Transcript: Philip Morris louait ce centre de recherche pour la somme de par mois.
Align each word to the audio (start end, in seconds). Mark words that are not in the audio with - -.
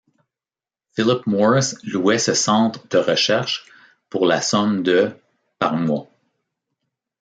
Philip 0.95 1.27
Morris 1.27 1.75
louait 1.83 2.17
ce 2.17 2.33
centre 2.33 2.87
de 2.87 2.97
recherche 2.97 3.67
pour 4.09 4.25
la 4.25 4.41
somme 4.41 4.81
de 4.81 5.15
par 5.59 5.75
mois. 5.75 6.09